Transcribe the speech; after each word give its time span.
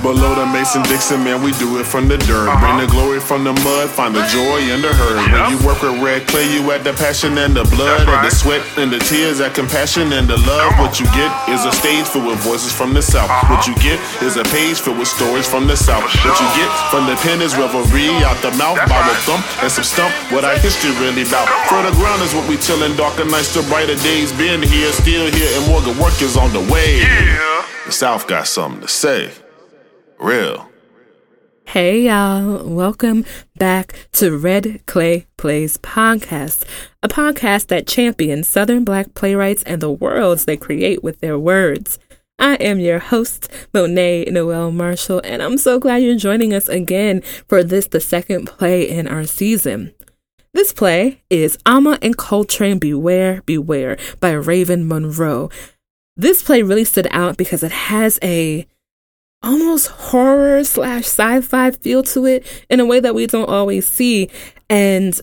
Below 0.00 0.32
the 0.34 0.46
Mason 0.48 0.80
Dixon, 0.88 1.20
man, 1.24 1.44
we 1.44 1.52
do 1.60 1.76
it 1.76 1.84
from 1.84 2.08
the 2.08 2.16
dirt. 2.24 2.48
Bring 2.58 2.80
the 2.80 2.88
glory 2.88 3.20
from 3.20 3.44
the 3.44 3.52
mud, 3.52 3.90
find 3.92 4.16
the 4.16 4.24
joy 4.32 4.64
in 4.72 4.80
the 4.80 4.88
hurt. 4.88 5.20
When 5.28 5.52
you 5.52 5.60
work 5.60 5.84
with 5.84 6.00
red 6.00 6.24
clay, 6.26 6.48
you 6.48 6.64
add 6.72 6.84
the 6.88 6.96
passion 6.96 7.36
and 7.36 7.52
the 7.52 7.68
blood, 7.68 8.08
and 8.08 8.24
the 8.24 8.32
sweat 8.32 8.64
and 8.80 8.88
the 8.88 8.98
tears, 8.98 9.44
that 9.44 9.52
compassion 9.52 10.12
and 10.16 10.24
the 10.24 10.40
love. 10.48 10.72
What 10.80 10.96
you 11.00 11.06
get 11.12 11.28
is 11.52 11.68
a 11.68 11.72
stage 11.76 12.08
filled 12.08 12.32
with 12.32 12.40
voices 12.40 12.72
from 12.72 12.96
the 12.96 13.04
south. 13.04 13.28
What 13.52 13.68
you 13.68 13.76
get 13.76 14.00
is 14.24 14.40
a 14.40 14.44
page 14.48 14.80
filled 14.80 14.96
with 14.96 15.08
stories 15.08 15.44
from 15.44 15.68
the 15.68 15.76
south. 15.76 16.08
What 16.24 16.36
you 16.40 16.48
get 16.56 16.70
from 16.88 17.04
the 17.04 17.16
pen 17.20 17.44
is 17.44 17.52
revelry 17.60 18.08
out 18.24 18.40
the 18.40 18.56
mouth, 18.56 18.80
by 18.88 19.04
Bible 19.04 19.20
thump, 19.28 19.44
and 19.60 19.68
some 19.68 19.84
stump. 19.84 20.12
What 20.32 20.48
our 20.48 20.56
history 20.56 20.96
really 20.96 21.28
about. 21.28 21.44
For 21.68 21.84
the 21.84 21.92
ground 22.00 22.24
is 22.24 22.32
what 22.32 22.48
we 22.48 22.56
chillin', 22.56 22.96
darker 22.96 23.28
nights 23.28 23.52
to 23.52 23.60
brighter 23.68 24.00
days. 24.00 24.32
Been 24.32 24.64
here, 24.64 24.92
still 24.96 25.28
here, 25.28 25.50
and 25.60 25.68
more 25.68 25.84
good 25.84 26.00
work 26.00 26.16
is 26.24 26.40
on 26.40 26.56
the 26.56 26.64
way. 26.72 27.04
The 27.84 27.92
South 27.92 28.24
got 28.26 28.48
something 28.48 28.80
to 28.80 28.88
say. 28.88 29.28
Real. 30.20 30.70
Hey 31.64 32.02
y'all, 32.02 32.68
welcome 32.68 33.24
back 33.56 33.94
to 34.12 34.36
Red 34.36 34.84
Clay 34.84 35.26
Plays 35.38 35.78
Podcast, 35.78 36.68
a 37.02 37.08
podcast 37.08 37.68
that 37.68 37.86
champions 37.86 38.46
Southern 38.46 38.84
Black 38.84 39.14
playwrights 39.14 39.62
and 39.62 39.80
the 39.80 39.90
worlds 39.90 40.44
they 40.44 40.58
create 40.58 41.02
with 41.02 41.20
their 41.20 41.38
words. 41.38 41.98
I 42.38 42.56
am 42.56 42.80
your 42.80 42.98
host, 42.98 43.50
Monet 43.72 44.26
Noelle 44.26 44.72
Marshall, 44.72 45.22
and 45.24 45.42
I'm 45.42 45.56
so 45.56 45.78
glad 45.78 46.02
you're 46.02 46.16
joining 46.16 46.52
us 46.52 46.68
again 46.68 47.22
for 47.48 47.64
this, 47.64 47.86
the 47.86 48.00
second 48.00 48.44
play 48.44 48.86
in 48.86 49.08
our 49.08 49.24
season. 49.24 49.94
This 50.52 50.70
play 50.70 51.22
is 51.30 51.56
Amma 51.64 51.98
and 52.02 52.14
Coltrane 52.14 52.78
Beware, 52.78 53.40
Beware 53.46 53.96
by 54.20 54.32
Raven 54.32 54.86
Monroe. 54.86 55.48
This 56.14 56.42
play 56.42 56.62
really 56.62 56.84
stood 56.84 57.08
out 57.10 57.38
because 57.38 57.62
it 57.62 57.72
has 57.72 58.18
a 58.22 58.66
almost 59.42 59.88
horror 59.88 60.62
slash 60.64 61.04
sci-fi 61.04 61.70
feel 61.70 62.02
to 62.02 62.26
it 62.26 62.46
in 62.68 62.80
a 62.80 62.84
way 62.84 63.00
that 63.00 63.14
we 63.14 63.26
don't 63.26 63.48
always 63.48 63.86
see. 63.86 64.28
And 64.68 65.18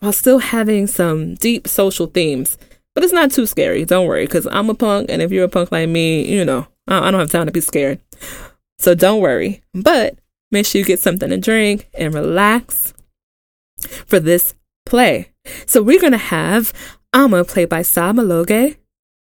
while 0.00 0.12
still 0.12 0.38
having 0.38 0.86
some 0.86 1.34
deep 1.34 1.66
social 1.66 2.06
themes 2.06 2.58
but 2.96 3.04
it's 3.04 3.12
not 3.12 3.30
too 3.30 3.44
scary. 3.44 3.84
Don't 3.84 4.06
worry 4.06 4.24
because 4.24 4.48
i'm 4.50 4.70
a 4.70 4.74
punk 4.74 5.10
and 5.10 5.20
if 5.20 5.30
you're 5.30 5.44
a 5.44 5.48
punk 5.48 5.70
like 5.70 5.88
me 5.88 6.26
you 6.26 6.44
know 6.44 6.66
i 6.88 7.10
don't 7.10 7.20
have 7.20 7.30
time 7.30 7.46
to 7.46 7.52
be 7.52 7.60
scared. 7.60 8.00
So 8.78 8.94
don't 8.94 9.20
worry. 9.20 9.62
But 9.74 10.18
make 10.50 10.66
sure 10.66 10.78
you 10.78 10.84
get 10.84 11.00
something 11.00 11.30
to 11.30 11.36
drink 11.36 11.88
and 11.94 12.14
relax 12.14 12.94
for 14.06 14.20
this 14.20 14.54
play. 14.84 15.32
So 15.66 15.82
we're 15.82 16.00
gonna 16.00 16.16
have 16.16 16.72
Amma 17.12 17.44
played 17.44 17.68
by 17.68 17.82
Sam 17.82 18.16
Maloge. 18.16 18.76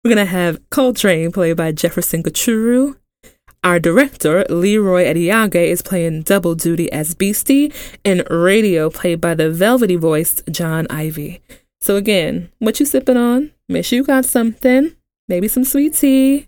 We're 0.03 0.09
gonna 0.09 0.25
have 0.25 0.69
Coltrane 0.69 1.31
played 1.31 1.58
by 1.58 1.72
Jefferson 1.72 2.23
Gachuru. 2.23 2.97
Our 3.64 3.80
director, 3.80 4.44
Leroy 4.50 5.06
Adiage, 5.06 5.54
is 5.54 5.84
playing 5.84 6.23
double 6.23 6.56
duty 6.56 6.92
as 6.92 7.14
Beastie, 7.14 7.72
and 8.03 8.28
radio 8.28 8.90
played 8.90 9.22
by 9.22 9.36
the 9.36 9.52
velvety 9.52 9.95
voiced 9.95 10.42
John 10.50 10.88
Ivy. 10.90 11.42
So 11.80 11.95
again, 11.95 12.52
what 12.58 12.80
you 12.80 12.88
sipping 12.88 13.18
on? 13.18 13.52
Make 13.70 13.86
sure 13.86 13.98
you 13.98 14.03
got 14.03 14.26
something, 14.26 14.95
maybe 15.28 15.48
some 15.48 15.64
sweet 15.64 15.94
tea, 15.94 16.48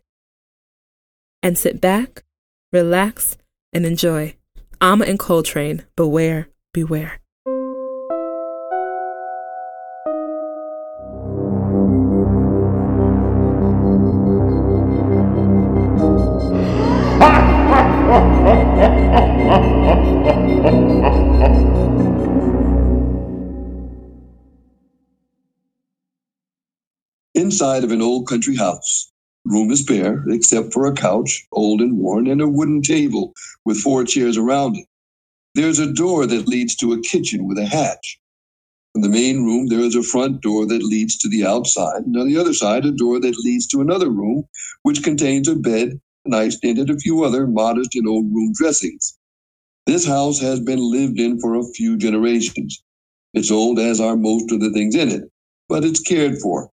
and 1.44 1.55
sit 1.55 1.80
back, 1.80 2.23
relax, 2.72 3.38
and 3.72 3.86
enjoy. 3.86 4.36
Amma 4.81 5.05
and 5.05 5.20
Coltrane, 5.20 5.83
beware, 5.95 6.48
beware. 6.73 7.20
Inside 27.53 27.83
of 27.83 27.91
an 27.91 28.02
old 28.02 28.25
country 28.27 28.55
house. 28.55 29.11
Room 29.45 29.69
is 29.69 29.83
bare, 29.83 30.25
except 30.27 30.73
for 30.73 30.87
a 30.87 30.91
couch, 30.95 31.45
old 31.52 31.81
and 31.81 31.99
worn, 31.99 32.25
and 32.25 32.41
a 32.41 32.47
wooden 32.47 32.81
table 32.81 33.31
with 33.64 33.77
four 33.77 34.05
chairs 34.05 34.37
around 34.37 34.75
it. 34.77 34.87
There's 35.53 35.77
a 35.77 35.93
door 35.93 36.25
that 36.25 36.47
leads 36.47 36.75
to 36.77 36.93
a 36.93 37.02
kitchen 37.02 37.47
with 37.47 37.59
a 37.59 37.67
hatch. 37.67 38.19
In 38.95 39.02
the 39.02 39.09
main 39.09 39.43
room, 39.45 39.67
there 39.67 39.81
is 39.81 39.93
a 39.95 40.02
front 40.02 40.42
door 40.42 40.65
that 40.65 40.81
leads 40.81 41.15
to 41.19 41.30
the 41.30 41.45
outside, 41.45 42.02
and 42.08 42.17
on 42.17 42.27
the 42.27 42.37
other 42.37 42.55
side, 42.55 42.86
a 42.86 42.92
door 42.92 43.19
that 43.19 43.37
leads 43.45 43.67
to 43.67 43.81
another 43.81 44.09
room, 44.09 44.45
which 44.81 45.03
contains 45.03 45.47
a 45.47 45.55
bed, 45.55 46.02
a 46.25 46.30
nightstand, 46.30 46.80
and 46.80 46.89
a 46.89 46.97
few 46.97 47.23
other 47.23 47.45
modest 47.45 47.93
and 47.93 48.08
old 48.08 48.33
room 48.33 48.52
dressings. 48.55 49.15
This 49.86 50.08
house 50.08 50.39
has 50.39 50.59
been 50.59 50.80
lived 50.80 51.19
in 51.19 51.39
for 51.39 51.55
a 51.55 51.71
few 51.75 51.97
generations. 51.97 52.83
It's 53.36 53.52
old, 53.52 53.77
as 53.77 54.02
are 54.02 54.17
most 54.17 54.52
of 54.52 54.59
the 54.59 54.71
things 54.71 54.95
in 54.95 55.09
it, 55.09 55.23
but 55.69 55.86
it's 55.86 55.99
cared 55.99 56.39
for. 56.39 56.71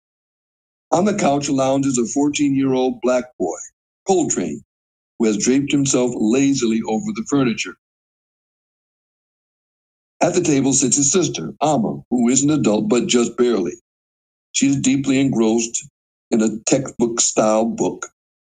On 0.97 1.05
the 1.05 1.13
couch 1.13 1.47
lounges 1.47 1.99
a 1.99 2.07
14 2.07 2.55
year 2.55 2.73
old 2.73 2.99
black 3.01 3.25
boy, 3.37 3.59
Coltrane, 4.07 4.63
who 5.19 5.27
has 5.27 5.37
draped 5.37 5.71
himself 5.71 6.11
lazily 6.15 6.81
over 6.87 7.11
the 7.13 7.23
furniture. 7.29 7.75
At 10.23 10.33
the 10.33 10.41
table 10.41 10.73
sits 10.73 10.97
his 10.97 11.11
sister, 11.11 11.53
Amma, 11.61 12.01
who 12.09 12.29
is 12.29 12.41
an 12.41 12.49
adult 12.49 12.89
but 12.89 13.05
just 13.05 13.37
barely. 13.37 13.73
She 14.53 14.69
is 14.69 14.75
deeply 14.75 15.19
engrossed 15.19 15.87
in 16.31 16.41
a 16.41 16.57
textbook 16.65 17.21
style 17.21 17.65
book 17.65 18.07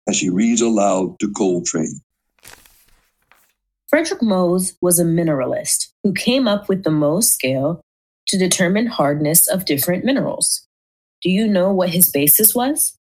as 0.08 0.16
she 0.16 0.30
reads 0.30 0.62
aloud 0.62 1.20
to 1.20 1.30
Coltrane. 1.34 2.00
Frederick 3.90 4.22
Mohs 4.22 4.78
was 4.80 4.98
a 4.98 5.04
mineralist 5.04 5.88
who 6.06 6.14
came 6.14 6.48
up 6.48 6.70
with 6.70 6.86
the 6.86 6.90
Mohs 6.90 7.26
scale 7.26 7.82
to 8.28 8.38
determine 8.38 8.88
hardness 8.88 9.46
of 9.50 9.66
different 9.66 10.06
minerals. 10.06 10.69
Do 11.22 11.30
you 11.30 11.48
know 11.48 11.72
what 11.72 11.90
his 11.90 12.10
basis 12.10 12.56
was? 12.56 12.96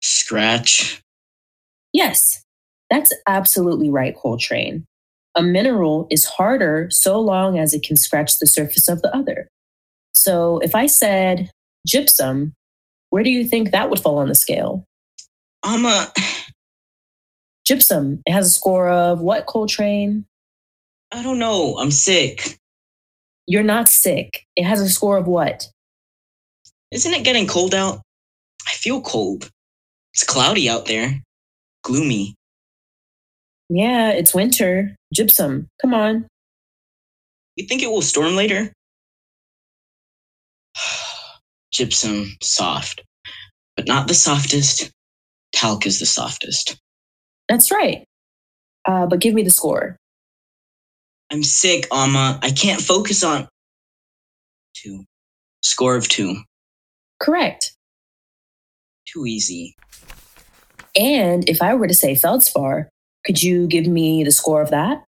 Scratch. 0.00 1.02
Yes, 1.92 2.42
that's 2.90 3.12
absolutely 3.26 3.90
right, 3.90 4.16
Coltrane. 4.16 4.84
A 5.34 5.42
mineral 5.42 6.06
is 6.10 6.24
harder 6.24 6.88
so 6.90 7.20
long 7.20 7.58
as 7.58 7.72
it 7.72 7.82
can 7.82 7.96
scratch 7.96 8.38
the 8.38 8.46
surface 8.46 8.88
of 8.88 9.00
the 9.02 9.14
other. 9.16 9.48
So 10.14 10.58
if 10.58 10.74
I 10.74 10.86
said 10.86 11.50
gypsum, 11.86 12.52
where 13.10 13.22
do 13.22 13.30
you 13.30 13.44
think 13.44 13.70
that 13.70 13.88
would 13.88 14.00
fall 14.00 14.18
on 14.18 14.28
the 14.28 14.34
scale? 14.34 14.84
I'm 15.62 15.84
a. 15.84 16.12
Gypsum. 17.64 18.22
It 18.26 18.32
has 18.32 18.48
a 18.48 18.50
score 18.50 18.88
of 18.88 19.20
what, 19.20 19.46
Coltrane? 19.46 20.26
I 21.12 21.22
don't 21.22 21.38
know. 21.38 21.76
I'm 21.78 21.90
sick. 21.92 22.58
You're 23.46 23.62
not 23.62 23.88
sick. 23.88 24.44
It 24.56 24.64
has 24.64 24.80
a 24.80 24.88
score 24.88 25.16
of 25.16 25.26
what? 25.26 25.68
Isn't 26.92 27.14
it 27.14 27.24
getting 27.24 27.46
cold 27.46 27.74
out? 27.74 28.02
I 28.68 28.72
feel 28.72 29.00
cold. 29.00 29.50
It's 30.12 30.24
cloudy 30.24 30.68
out 30.68 30.84
there. 30.84 31.22
Gloomy. 31.82 32.34
Yeah, 33.70 34.10
it's 34.10 34.34
winter. 34.34 34.94
Gypsum. 35.14 35.68
Come 35.80 35.94
on. 35.94 36.26
You 37.56 37.66
think 37.66 37.82
it 37.82 37.90
will 37.90 38.02
storm 38.02 38.36
later? 38.36 38.72
Gypsum, 41.72 42.36
soft. 42.42 43.02
But 43.74 43.88
not 43.88 44.06
the 44.06 44.14
softest. 44.14 44.90
Talc 45.54 45.86
is 45.86 45.98
the 45.98 46.06
softest. 46.06 46.76
That's 47.48 47.70
right. 47.70 48.04
Uh, 48.84 49.06
but 49.06 49.20
give 49.20 49.32
me 49.32 49.42
the 49.42 49.50
score. 49.50 49.96
I'm 51.30 51.42
sick, 51.42 51.86
Amma. 51.90 52.38
I 52.42 52.50
can't 52.50 52.82
focus 52.82 53.24
on. 53.24 53.48
Two. 54.74 55.04
Score 55.62 55.96
of 55.96 56.06
two. 56.08 56.36
Correct. 57.22 57.76
Too 59.06 59.26
easy. 59.26 59.76
And 60.98 61.48
if 61.48 61.62
I 61.62 61.74
were 61.74 61.86
to 61.86 61.94
say 61.94 62.14
feldspar, 62.14 62.88
could 63.24 63.42
you 63.42 63.66
give 63.68 63.86
me 63.86 64.24
the 64.24 64.32
score 64.32 64.60
of 64.60 64.70
that? 64.70 65.04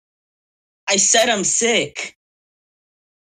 I 0.90 0.98
said 0.98 1.30
I'm 1.30 1.46
sick. 1.46 2.16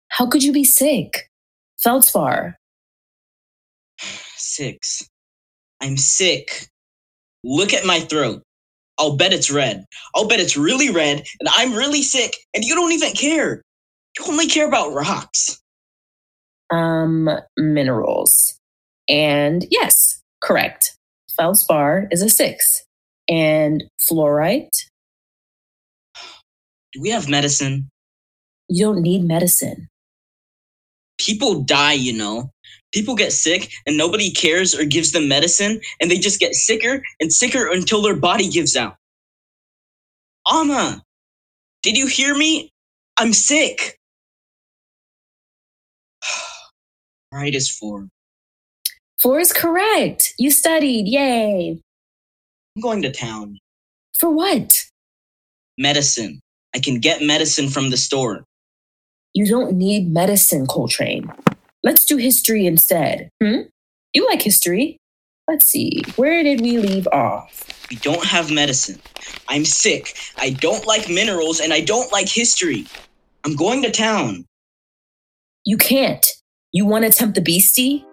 How 0.09 0.27
could 0.27 0.43
you 0.43 0.51
be 0.51 0.65
sick? 0.65 1.29
Feldspar. 1.77 2.57
Six. 4.35 5.07
I'm 5.81 5.97
sick. 5.97 6.67
Look 7.43 7.73
at 7.73 7.85
my 7.85 8.01
throat. 8.01 8.41
I'll 8.97 9.15
bet 9.15 9.33
it's 9.33 9.51
red. 9.51 9.85
I'll 10.15 10.27
bet 10.27 10.39
it's 10.39 10.57
really 10.57 10.89
red, 10.89 11.23
and 11.39 11.49
I'm 11.51 11.73
really 11.73 12.01
sick, 12.01 12.35
and 12.53 12.63
you 12.63 12.75
don't 12.75 12.93
even 12.93 13.11
care. 13.11 13.61
You 14.17 14.25
only 14.27 14.47
care 14.47 14.67
about 14.67 14.93
rocks. 14.93 15.61
Um, 16.69 17.29
minerals. 17.57 18.59
And 19.07 19.65
yes, 19.71 20.21
correct. 20.41 20.97
Feldspar 21.35 22.07
is 22.11 22.21
a 22.21 22.29
six. 22.29 22.83
And 23.27 23.83
fluorite, 23.99 24.69
Do 26.93 27.01
we 27.01 27.09
have 27.09 27.27
medicine? 27.29 27.89
you 28.67 28.85
don't 28.85 29.01
need 29.01 29.23
medicine. 29.23 29.87
People 31.19 31.61
die, 31.63 31.93
you 31.93 32.13
know. 32.13 32.51
People 32.93 33.15
get 33.15 33.31
sick 33.31 33.71
and 33.85 33.97
nobody 33.97 34.31
cares 34.31 34.73
or 34.73 34.85
gives 34.85 35.11
them 35.11 35.27
medicine, 35.27 35.79
and 35.99 36.09
they 36.09 36.17
just 36.17 36.39
get 36.39 36.55
sicker 36.55 37.01
and 37.19 37.31
sicker 37.33 37.67
until 37.71 38.01
their 38.01 38.15
body 38.15 38.47
gives 38.49 38.75
out. 38.75 38.95
Amma, 40.51 41.03
did 41.83 41.97
you 41.97 42.07
hear 42.07 42.35
me? 42.35 42.71
I'm 43.17 43.33
sick. 43.33 43.97
right 47.31 47.53
is 47.53 47.69
four. 47.69 48.07
Four 49.25 49.39
is 49.39 49.51
correct. 49.51 50.35
You 50.37 50.51
studied. 50.51 51.07
Yay. 51.07 51.81
I'm 52.75 52.81
going 52.83 53.01
to 53.01 53.11
town. 53.11 53.57
For 54.19 54.29
what? 54.29 54.85
Medicine. 55.79 56.41
I 56.75 56.79
can 56.79 56.99
get 56.99 57.23
medicine 57.23 57.69
from 57.69 57.89
the 57.89 57.97
store. 57.97 58.43
You 59.33 59.47
don't 59.47 59.73
need 59.73 60.13
medicine, 60.13 60.67
Coltrane. 60.67 61.31
Let's 61.81 62.05
do 62.05 62.17
history 62.17 62.67
instead. 62.67 63.31
Hmm? 63.41 63.61
You 64.13 64.27
like 64.27 64.43
history. 64.43 64.97
Let's 65.47 65.65
see. 65.65 66.03
Where 66.17 66.43
did 66.43 66.61
we 66.61 66.77
leave 66.77 67.07
off? 67.07 67.67
We 67.89 67.95
don't 67.95 68.25
have 68.27 68.51
medicine. 68.51 69.01
I'm 69.47 69.65
sick. 69.65 70.15
I 70.37 70.51
don't 70.51 70.85
like 70.85 71.09
minerals 71.09 71.59
and 71.59 71.73
I 71.73 71.81
don't 71.81 72.11
like 72.11 72.29
history. 72.29 72.85
I'm 73.43 73.55
going 73.55 73.81
to 73.81 73.89
town. 73.89 74.45
You 75.65 75.77
can't. 75.77 76.23
You 76.71 76.85
want 76.85 77.05
to 77.05 77.09
tempt 77.09 77.33
the 77.33 77.41
beastie? 77.41 78.05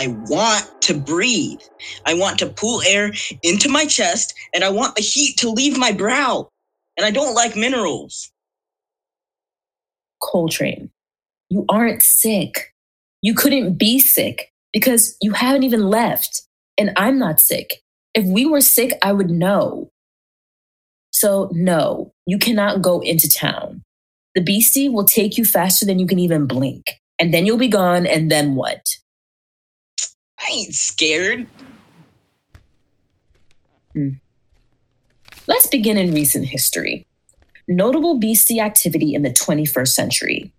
I 0.00 0.06
want 0.06 0.80
to 0.82 0.94
breathe. 0.94 1.60
I 2.06 2.14
want 2.14 2.38
to 2.38 2.46
pull 2.46 2.80
air 2.86 3.12
into 3.42 3.68
my 3.68 3.84
chest 3.84 4.32
and 4.54 4.64
I 4.64 4.70
want 4.70 4.96
the 4.96 5.02
heat 5.02 5.36
to 5.40 5.50
leave 5.50 5.76
my 5.76 5.92
brow. 5.92 6.48
And 6.96 7.04
I 7.04 7.10
don't 7.10 7.34
like 7.34 7.54
minerals. 7.54 8.32
Coltrane, 10.22 10.90
you 11.50 11.66
aren't 11.68 12.02
sick. 12.02 12.72
You 13.20 13.34
couldn't 13.34 13.74
be 13.74 13.98
sick 13.98 14.50
because 14.72 15.18
you 15.20 15.32
haven't 15.32 15.64
even 15.64 15.90
left. 15.90 16.44
And 16.78 16.92
I'm 16.96 17.18
not 17.18 17.38
sick. 17.38 17.82
If 18.14 18.24
we 18.24 18.46
were 18.46 18.62
sick, 18.62 18.98
I 19.02 19.12
would 19.12 19.28
know. 19.28 19.90
So, 21.10 21.50
no, 21.52 22.14
you 22.24 22.38
cannot 22.38 22.80
go 22.80 23.00
into 23.00 23.28
town. 23.28 23.82
The 24.34 24.40
beastie 24.40 24.88
will 24.88 25.04
take 25.04 25.36
you 25.36 25.44
faster 25.44 25.84
than 25.84 25.98
you 25.98 26.06
can 26.06 26.18
even 26.18 26.46
blink. 26.46 26.86
And 27.18 27.34
then 27.34 27.44
you'll 27.44 27.58
be 27.58 27.68
gone. 27.68 28.06
And 28.06 28.30
then 28.30 28.54
what? 28.54 28.80
I 30.50 30.52
ain't 30.52 30.74
scared. 30.74 31.46
Hmm. 33.92 34.10
Let's 35.46 35.68
begin 35.68 35.96
in 35.96 36.12
recent 36.12 36.46
history. 36.46 37.06
Notable 37.68 38.18
beastie 38.18 38.58
activity 38.58 39.14
in 39.14 39.22
the 39.22 39.30
21st 39.30 39.88
century. 39.88 40.52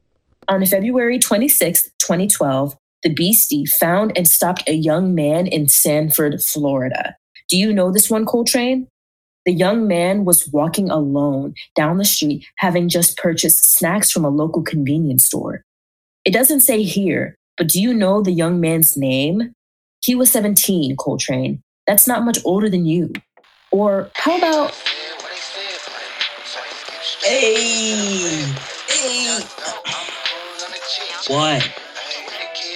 On 0.47 0.65
February 0.65 1.19
26, 1.19 1.83
2012, 1.99 2.75
the 3.03 3.13
beastie 3.13 3.65
found 3.65 4.17
and 4.17 4.27
stopped 4.27 4.63
a 4.67 4.73
young 4.73 5.13
man 5.13 5.45
in 5.47 5.67
Sanford, 5.67 6.41
Florida. 6.41 7.17
Do 7.49 7.57
you 7.57 7.73
know 7.73 7.91
this 7.91 8.09
one, 8.09 8.25
Coltrane? 8.25 8.87
The 9.45 9.53
young 9.53 9.87
man 9.87 10.23
was 10.23 10.47
walking 10.53 10.89
alone 10.89 11.53
down 11.75 11.97
the 11.97 12.05
street, 12.05 12.45
having 12.57 12.87
just 12.87 13.17
purchased 13.17 13.65
snacks 13.65 14.09
from 14.09 14.23
a 14.23 14.29
local 14.29 14.61
convenience 14.61 15.25
store. 15.25 15.63
It 16.23 16.31
doesn't 16.31 16.61
say 16.61 16.83
here, 16.83 17.35
but 17.57 17.67
do 17.67 17.81
you 17.81 17.93
know 17.93 18.21
the 18.21 18.31
young 18.31 18.61
man's 18.61 18.95
name? 18.95 19.53
He 20.03 20.15
was 20.15 20.31
17, 20.31 20.95
Coltrane. 20.95 21.61
That's 21.85 22.07
not 22.07 22.25
much 22.25 22.39
older 22.43 22.69
than 22.69 22.85
you. 22.85 23.13
Or 23.71 24.09
how 24.15 24.35
about. 24.35 24.71
Hey! 27.21 28.51
Hey! 28.89 29.39
What? 31.27 31.71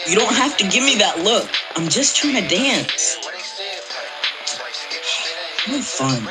You 0.07 0.15
don't 0.15 0.35
have 0.35 0.55
to 0.57 0.67
give 0.69 0.83
me 0.83 0.95
that 0.97 1.19
look. 1.23 1.49
I'm 1.75 1.89
just 1.89 2.15
trying 2.15 2.35
to 2.35 2.47
dance. 2.47 3.17
No 5.67 5.81
fun. 5.81 6.23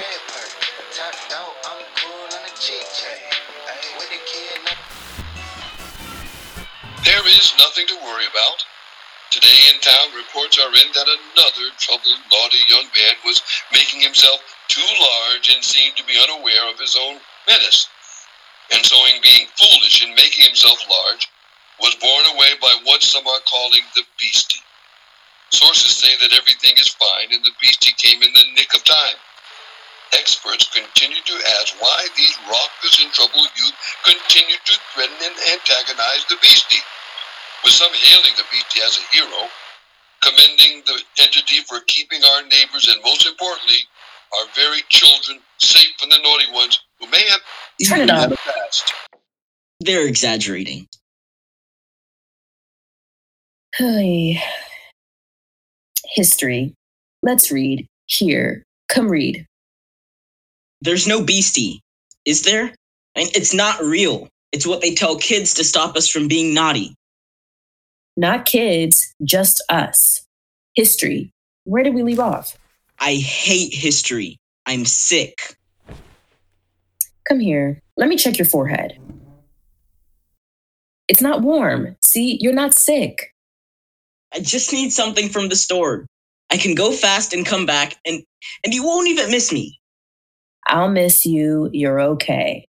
There 7.04 7.26
is 7.26 7.52
nothing 7.58 7.86
to 7.88 7.96
worry 7.96 8.26
about. 8.30 8.63
Today 9.44 9.76
in 9.76 9.80
town, 9.84 10.08
reports 10.16 10.56
are 10.56 10.72
in 10.72 10.88
that 10.96 11.04
another 11.04 11.68
troubled, 11.76 12.16
naughty 12.32 12.64
young 12.66 12.88
man 12.96 13.12
was 13.26 13.44
making 13.74 14.00
himself 14.00 14.40
too 14.68 14.88
large 14.98 15.52
and 15.52 15.62
seemed 15.62 15.94
to 16.00 16.04
be 16.08 16.16
unaware 16.16 16.64
of 16.72 16.80
his 16.80 16.96
own 16.96 17.20
menace. 17.46 17.86
And 18.72 18.80
so, 18.86 18.96
in 19.04 19.20
being 19.20 19.46
foolish 19.52 20.00
in 20.00 20.14
making 20.14 20.48
himself 20.48 20.80
large, 20.88 21.28
was 21.78 21.94
borne 22.00 22.24
away 22.32 22.56
by 22.58 22.72
what 22.84 23.02
some 23.02 23.26
are 23.26 23.44
calling 23.44 23.84
the 23.94 24.04
beastie. 24.18 24.64
Sources 25.50 25.92
say 25.92 26.16
that 26.24 26.32
everything 26.32 26.72
is 26.80 26.96
fine 26.96 27.28
and 27.36 27.44
the 27.44 27.52
beastie 27.60 27.92
came 28.00 28.22
in 28.22 28.32
the 28.32 28.48
nick 28.56 28.72
of 28.72 28.82
time. 28.82 29.20
Experts 30.16 30.72
continue 30.72 31.20
to 31.20 31.36
ask 31.60 31.76
why 31.82 32.08
these 32.16 32.38
raucous 32.48 32.96
and 32.96 33.12
troubled 33.12 33.52
youth 33.60 33.76
continue 34.08 34.56
to 34.64 34.74
threaten 34.94 35.20
and 35.20 35.36
antagonize 35.52 36.24
the 36.30 36.40
beastie 36.40 36.80
with 37.64 37.72
some 37.72 37.90
hailing 37.92 38.34
the 38.36 38.44
beastie 38.52 38.82
as 38.86 38.98
a 38.98 39.16
hero, 39.16 39.48
commending 40.22 40.82
the 40.86 41.00
entity 41.22 41.62
for 41.68 41.80
keeping 41.86 42.20
our 42.24 42.42
neighbors 42.44 42.88
and 42.92 43.02
most 43.04 43.26
importantly, 43.26 43.78
our 44.38 44.46
very 44.54 44.82
children 44.90 45.40
safe 45.58 45.88
from 45.98 46.10
the 46.10 46.18
naughty 46.22 46.52
ones 46.52 46.80
who 47.00 47.08
may 47.10 47.24
have 47.28 47.40
Turn 47.88 48.00
it 48.00 48.04
even 48.04 48.10
on. 48.16 48.36
past. 48.36 48.92
They're 49.80 50.06
exaggerating. 50.06 50.88
Hey. 53.76 54.42
History. 56.14 56.74
Let's 57.22 57.50
read. 57.50 57.86
Here. 58.06 58.62
Come 58.88 59.08
read. 59.08 59.46
There's 60.82 61.08
no 61.08 61.24
beastie, 61.24 61.80
is 62.26 62.42
there? 62.42 62.64
I 63.16 63.20
mean, 63.20 63.28
it's 63.34 63.54
not 63.54 63.80
real. 63.82 64.28
It's 64.52 64.66
what 64.66 64.82
they 64.82 64.94
tell 64.94 65.16
kids 65.16 65.54
to 65.54 65.64
stop 65.64 65.96
us 65.96 66.08
from 66.08 66.28
being 66.28 66.54
naughty. 66.54 66.94
Not 68.16 68.46
kids, 68.46 69.14
just 69.24 69.62
us. 69.68 70.24
History. 70.74 71.32
Where 71.64 71.82
did 71.82 71.94
we 71.94 72.02
leave 72.02 72.20
off? 72.20 72.56
I 73.00 73.14
hate 73.14 73.74
history. 73.74 74.38
I'm 74.66 74.84
sick. 74.84 75.56
Come 77.28 77.40
here. 77.40 77.80
Let 77.96 78.08
me 78.08 78.16
check 78.16 78.38
your 78.38 78.46
forehead. 78.46 78.98
It's 81.08 81.20
not 81.20 81.42
warm. 81.42 81.96
See, 82.02 82.38
you're 82.40 82.52
not 82.52 82.74
sick. 82.74 83.34
I 84.32 84.40
just 84.40 84.72
need 84.72 84.90
something 84.90 85.28
from 85.28 85.48
the 85.48 85.56
store. 85.56 86.06
I 86.50 86.56
can 86.56 86.74
go 86.74 86.92
fast 86.92 87.32
and 87.32 87.44
come 87.44 87.66
back, 87.66 87.96
and 88.04 88.22
and 88.64 88.74
you 88.74 88.84
won't 88.84 89.08
even 89.08 89.30
miss 89.30 89.52
me. 89.52 89.78
I'll 90.66 90.88
miss 90.88 91.26
you. 91.26 91.70
You're 91.72 92.00
okay. 92.00 92.66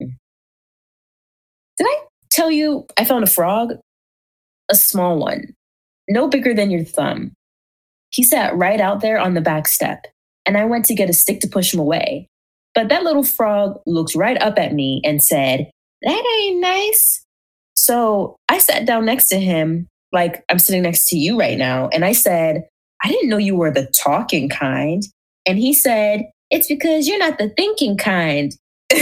Hmm. 0.00 0.08
Did 1.78 1.86
I 1.86 2.02
tell 2.32 2.50
you 2.50 2.86
I 2.98 3.04
found 3.04 3.24
a 3.24 3.28
frog? 3.28 3.74
A 4.70 4.74
small 4.74 5.18
one, 5.18 5.54
no 6.08 6.28
bigger 6.28 6.54
than 6.54 6.70
your 6.70 6.84
thumb. 6.84 7.32
He 8.10 8.22
sat 8.22 8.56
right 8.56 8.80
out 8.80 9.00
there 9.00 9.18
on 9.18 9.34
the 9.34 9.40
back 9.40 9.68
step, 9.68 10.06
and 10.46 10.56
I 10.56 10.64
went 10.64 10.84
to 10.86 10.94
get 10.94 11.10
a 11.10 11.14
stick 11.14 11.40
to 11.40 11.48
push 11.48 11.72
him 11.72 11.80
away. 11.80 12.28
But 12.74 12.88
that 12.88 13.02
little 13.02 13.24
frog 13.24 13.80
looked 13.86 14.14
right 14.14 14.40
up 14.40 14.58
at 14.58 14.72
me 14.72 15.00
and 15.04 15.22
said, 15.22 15.70
That 16.02 16.38
ain't 16.40 16.60
nice. 16.60 17.24
So 17.74 18.36
I 18.48 18.58
sat 18.58 18.86
down 18.86 19.04
next 19.04 19.28
to 19.28 19.38
him, 19.38 19.88
like 20.12 20.44
I'm 20.48 20.58
sitting 20.58 20.82
next 20.82 21.08
to 21.08 21.16
you 21.16 21.38
right 21.38 21.58
now, 21.58 21.88
and 21.88 22.04
I 22.04 22.12
said, 22.12 22.64
I 23.04 23.08
didn't 23.08 23.28
know 23.28 23.38
you 23.38 23.56
were 23.56 23.72
the 23.72 23.86
talking 23.86 24.48
kind. 24.48 25.02
And 25.46 25.58
he 25.58 25.72
said, 25.72 26.24
It's 26.50 26.68
because 26.68 27.08
you're 27.08 27.18
not 27.18 27.38
the 27.38 27.50
thinking 27.50 27.96
kind. 27.96 28.52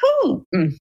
Whew. 0.00 0.44
Mm. 0.54 0.76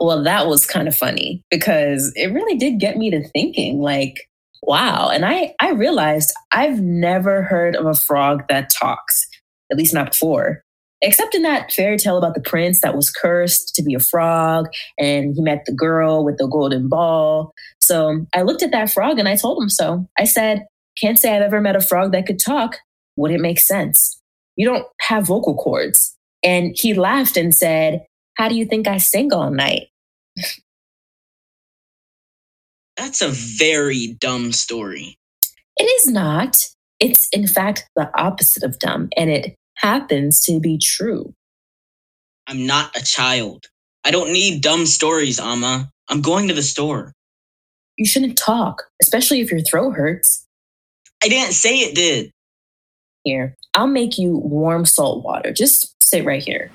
Well, 0.00 0.22
that 0.22 0.46
was 0.46 0.66
kind 0.66 0.88
of 0.88 0.96
funny 0.96 1.42
because 1.50 2.12
it 2.14 2.32
really 2.32 2.56
did 2.56 2.78
get 2.78 2.96
me 2.96 3.10
to 3.10 3.26
thinking, 3.30 3.80
like, 3.80 4.28
wow. 4.62 5.08
And 5.08 5.24
I, 5.24 5.54
I 5.60 5.70
realized 5.70 6.32
I've 6.52 6.80
never 6.80 7.42
heard 7.42 7.74
of 7.74 7.86
a 7.86 7.94
frog 7.94 8.44
that 8.48 8.70
talks, 8.70 9.26
at 9.70 9.78
least 9.78 9.94
not 9.94 10.12
before. 10.12 10.62
Except 11.02 11.34
in 11.34 11.42
that 11.42 11.72
fairy 11.72 11.96
tale 11.96 12.18
about 12.18 12.34
the 12.34 12.42
prince 12.42 12.80
that 12.80 12.94
was 12.94 13.10
cursed 13.10 13.74
to 13.74 13.82
be 13.82 13.94
a 13.94 14.00
frog 14.00 14.66
and 14.98 15.34
he 15.34 15.40
met 15.40 15.62
the 15.64 15.72
girl 15.72 16.24
with 16.24 16.36
the 16.36 16.46
golden 16.46 16.88
ball. 16.90 17.52
So 17.80 18.26
I 18.34 18.42
looked 18.42 18.62
at 18.62 18.72
that 18.72 18.90
frog 18.90 19.18
and 19.18 19.26
I 19.26 19.36
told 19.36 19.62
him 19.62 19.70
so. 19.70 20.06
I 20.18 20.24
said, 20.24 20.66
Can't 21.00 21.18
say 21.18 21.34
I've 21.34 21.42
ever 21.42 21.60
met 21.60 21.74
a 21.74 21.80
frog 21.80 22.12
that 22.12 22.26
could 22.26 22.38
talk. 22.38 22.76
Would 23.16 23.30
it 23.30 23.40
make 23.40 23.58
sense? 23.60 24.20
You 24.56 24.68
don't 24.68 24.86
have 25.00 25.26
vocal 25.26 25.56
cords. 25.56 26.14
And 26.42 26.74
he 26.74 26.92
laughed 26.92 27.38
and 27.38 27.54
said, 27.54 28.04
How 28.40 28.48
do 28.48 28.54
you 28.54 28.64
think 28.64 28.88
I 28.88 28.96
sing 28.96 29.34
all 29.34 29.50
night? 29.50 29.88
That's 32.96 33.20
a 33.20 33.28
very 33.28 34.16
dumb 34.18 34.52
story. 34.52 35.18
It 35.76 35.82
is 35.84 36.06
not. 36.06 36.56
It's, 36.98 37.28
in 37.34 37.46
fact, 37.46 37.86
the 37.96 38.10
opposite 38.18 38.62
of 38.62 38.78
dumb, 38.78 39.10
and 39.14 39.28
it 39.28 39.56
happens 39.76 40.42
to 40.44 40.58
be 40.58 40.78
true. 40.82 41.34
I'm 42.46 42.64
not 42.64 42.96
a 42.96 43.04
child. 43.04 43.66
I 44.04 44.10
don't 44.10 44.32
need 44.32 44.62
dumb 44.62 44.86
stories, 44.86 45.38
Amma. 45.38 45.90
I'm 46.08 46.22
going 46.22 46.48
to 46.48 46.54
the 46.54 46.62
store. 46.62 47.12
You 47.98 48.06
shouldn't 48.06 48.38
talk, 48.38 48.84
especially 49.02 49.42
if 49.42 49.50
your 49.50 49.60
throat 49.60 49.90
hurts. 49.90 50.46
I 51.22 51.28
didn't 51.28 51.52
say 51.52 51.80
it 51.80 51.94
did. 51.94 52.30
Here, 53.22 53.58
I'll 53.74 53.86
make 53.86 54.16
you 54.16 54.34
warm 54.38 54.86
salt 54.86 55.22
water. 55.22 55.52
Just 55.52 56.02
sit 56.02 56.24
right 56.24 56.42
here. 56.42 56.70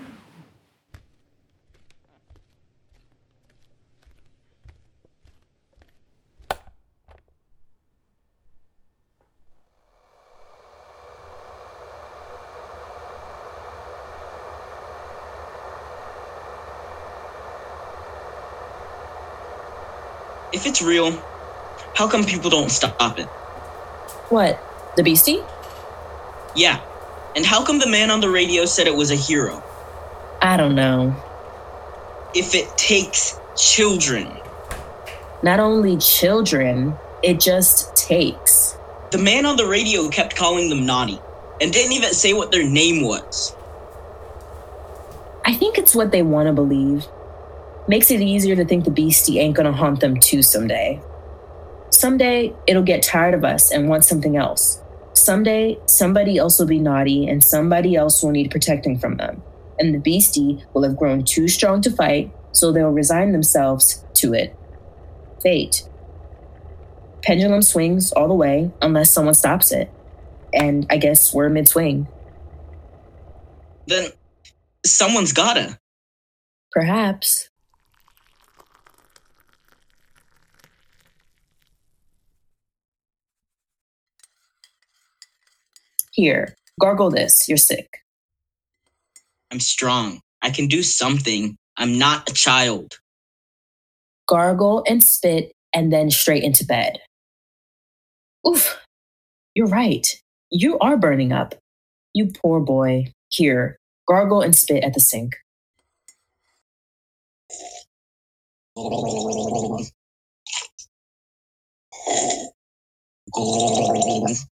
If 20.65 20.69
it's 20.69 20.81
real, 20.81 21.11
how 21.93 22.07
come 22.07 22.23
people 22.23 22.49
don't 22.49 22.71
stop 22.71 23.19
it? 23.19 23.27
What? 24.29 24.59
The 24.97 25.03
beastie? 25.03 25.39
Yeah. 26.55 26.81
And 27.35 27.45
how 27.45 27.63
come 27.63 27.77
the 27.77 27.87
man 27.87 28.09
on 28.09 28.19
the 28.19 28.31
radio 28.31 28.65
said 28.65 28.87
it 28.87 28.95
was 28.95 29.11
a 29.11 29.15
hero? 29.15 29.61
I 30.41 30.57
don't 30.57 30.73
know. 30.73 31.15
If 32.33 32.55
it 32.55 32.75
takes 32.79 33.39
children. 33.55 34.27
Not 35.43 35.59
only 35.59 35.97
children, 35.97 36.95
it 37.21 37.39
just 37.39 37.95
takes. 37.95 38.75
The 39.11 39.19
man 39.19 39.45
on 39.45 39.57
the 39.57 39.67
radio 39.67 40.09
kept 40.09 40.35
calling 40.35 40.69
them 40.69 40.83
naughty 40.83 41.19
and 41.61 41.71
didn't 41.71 41.91
even 41.91 42.11
say 42.15 42.33
what 42.33 42.51
their 42.51 42.67
name 42.67 43.03
was. 43.03 43.55
I 45.45 45.53
think 45.53 45.77
it's 45.77 45.93
what 45.93 46.11
they 46.11 46.23
want 46.23 46.47
to 46.47 46.53
believe. 46.53 47.05
Makes 47.87 48.09
it 48.09 48.21
easier 48.21 48.55
to 48.55 48.65
think 48.65 48.83
the 48.83 48.91
beastie 48.91 49.39
ain't 49.39 49.55
gonna 49.55 49.71
haunt 49.71 49.99
them 49.99 50.19
too 50.19 50.41
someday. 50.41 51.01
Someday 51.91 52.53
it'll 52.67 52.83
get 52.83 53.03
tired 53.03 53.33
of 53.33 53.45
us 53.45 53.71
and 53.71 53.87
want 53.87 54.03
something 54.03 54.35
else. 54.35 54.81
Someday 55.13 55.77
somebody 55.85 56.37
else 56.37 56.59
will 56.59 56.65
be 56.65 56.79
naughty 56.79 57.27
and 57.27 57.43
somebody 57.43 57.95
else 57.95 58.23
will 58.23 58.31
need 58.31 58.51
protecting 58.51 58.97
from 58.97 59.17
them. 59.17 59.43
And 59.79 59.93
the 59.93 59.99
beastie 59.99 60.63
will 60.73 60.83
have 60.83 60.97
grown 60.97 61.23
too 61.23 61.47
strong 61.47 61.81
to 61.81 61.91
fight, 61.91 62.31
so 62.51 62.71
they'll 62.71 62.89
resign 62.91 63.33
themselves 63.33 64.03
to 64.15 64.33
it. 64.33 64.55
Fate. 65.41 65.87
Pendulum 67.21 67.61
swings 67.61 68.11
all 68.13 68.27
the 68.27 68.33
way 68.33 68.71
unless 68.81 69.11
someone 69.11 69.33
stops 69.33 69.71
it. 69.71 69.91
And 70.53 70.85
I 70.89 70.97
guess 70.97 71.33
we're 71.33 71.49
mid 71.49 71.67
swing. 71.67 72.07
Then 73.87 74.11
someone's 74.85 75.33
gotta. 75.33 75.79
Perhaps. 76.71 77.49
Here, 86.15 86.55
gargle 86.79 87.09
this. 87.09 87.49
You're 87.49 87.57
sick. 87.57 87.89
I'm 89.51 89.59
strong. 89.59 90.21
I 90.41 90.49
can 90.49 90.67
do 90.67 90.81
something. 90.81 91.57
I'm 91.75 91.97
not 91.97 92.29
a 92.29 92.33
child. 92.33 92.99
Gargle 94.25 94.81
and 94.87 95.03
spit, 95.03 95.51
and 95.73 95.91
then 95.91 96.09
straight 96.09 96.41
into 96.41 96.65
bed. 96.65 96.99
Oof, 98.47 98.79
you're 99.55 99.67
right. 99.67 100.07
You 100.49 100.79
are 100.79 100.95
burning 100.95 101.33
up. 101.33 101.53
You 102.13 102.31
poor 102.31 102.61
boy. 102.61 103.11
Here, 103.27 103.77
gargle 104.07 104.39
and 104.39 104.55
spit 104.55 104.85
at 104.85 104.93
the 104.93 105.01
sink. 105.01 105.35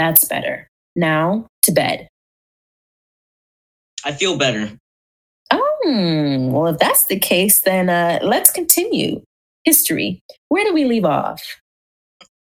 That's 0.00 0.24
better. 0.24 0.66
Now 0.96 1.44
to 1.64 1.72
bed. 1.72 2.08
I 4.02 4.12
feel 4.12 4.38
better. 4.38 4.70
Oh, 5.50 6.48
well, 6.50 6.68
if 6.68 6.78
that's 6.78 7.04
the 7.04 7.18
case, 7.18 7.60
then 7.60 7.90
uh, 7.90 8.18
let's 8.22 8.50
continue. 8.50 9.20
History. 9.64 10.22
Where 10.48 10.64
do 10.64 10.72
we 10.72 10.86
leave 10.86 11.04
off? 11.04 11.42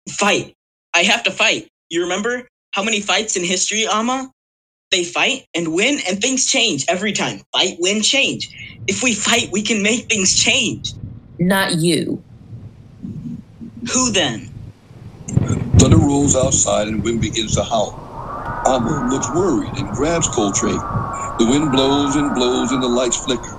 Fight. 0.07 0.53
I 0.95 0.99
have 0.99 1.21
to 1.23 1.31
fight. 1.31 1.67
You 1.89 2.03
remember 2.03 2.47
how 2.71 2.81
many 2.81 3.01
fights 3.01 3.35
in 3.35 3.43
history, 3.43 3.85
Amma? 3.85 4.31
They 4.91 5.03
fight 5.03 5.43
and 5.53 5.73
win, 5.73 5.99
and 6.07 6.21
things 6.21 6.45
change 6.45 6.85
every 6.87 7.11
time. 7.11 7.41
Fight, 7.51 7.75
win, 7.79 8.01
change. 8.01 8.55
If 8.87 9.03
we 9.03 9.13
fight, 9.13 9.49
we 9.51 9.63
can 9.63 9.83
make 9.83 10.05
things 10.05 10.41
change. 10.41 10.93
Not 11.39 11.75
you. 11.75 12.23
Who 13.91 14.11
then? 14.11 14.49
Rolls 16.09 16.35
outside 16.35 16.87
and 16.87 17.03
wind 17.03 17.21
begins 17.21 17.53
to 17.53 17.63
howl. 17.63 17.93
Amma 18.65 19.13
looks 19.13 19.29
worried 19.29 19.69
and 19.77 19.87
grabs 19.91 20.27
Coltrane. 20.27 20.79
The 21.37 21.45
wind 21.47 21.71
blows 21.71 22.15
and 22.15 22.33
blows 22.33 22.71
and 22.71 22.81
the 22.81 22.87
lights 22.87 23.23
flicker. 23.23 23.55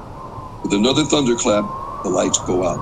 With 0.65 0.73
another 0.73 1.05
thunderclap, 1.05 1.65
the 2.03 2.09
lights 2.09 2.41
go 2.41 2.67
out. 2.67 2.81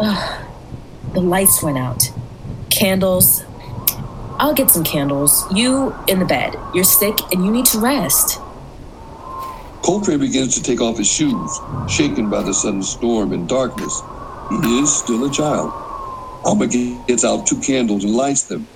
Ugh, 0.00 0.46
the 1.12 1.20
lights 1.20 1.62
went 1.62 1.78
out. 1.78 2.10
Candles. 2.70 3.44
I'll 4.40 4.52
get 4.52 4.72
some 4.72 4.82
candles. 4.82 5.46
You 5.54 5.94
in 6.08 6.18
the 6.18 6.26
bed. 6.26 6.56
You're 6.74 6.82
sick 6.82 7.20
and 7.30 7.44
you 7.44 7.52
need 7.52 7.66
to 7.66 7.78
rest. 7.78 8.40
Coltrane 9.82 10.18
begins 10.18 10.56
to 10.56 10.62
take 10.64 10.80
off 10.80 10.98
his 10.98 11.08
shoes, 11.08 11.60
shaken 11.88 12.28
by 12.28 12.42
the 12.42 12.52
sudden 12.52 12.82
storm 12.82 13.32
and 13.32 13.48
darkness. 13.48 14.02
He 14.50 14.80
is 14.80 14.92
still 14.92 15.24
a 15.24 15.30
child. 15.30 15.87
Amma 16.48 16.66
gets 16.66 17.26
out 17.26 17.46
two 17.46 17.60
candles 17.60 18.04
and 18.04 18.14
lights 18.14 18.44
them. 18.44 18.66